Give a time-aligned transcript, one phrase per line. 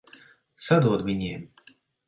[0.69, 1.47] Sadod viņiem!